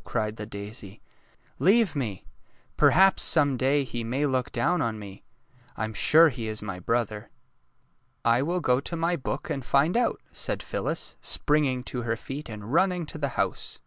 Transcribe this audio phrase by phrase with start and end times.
[0.04, 1.00] "cried the daisy.
[1.46, 2.26] ^^ Leave me!
[2.76, 5.24] Perhaps some day he may look down on me.
[5.78, 7.30] I am sure he is my brother." ^^
[8.22, 12.50] I will go to my book and find out," said Phyllis, springing to her feet
[12.50, 13.80] and running to the house.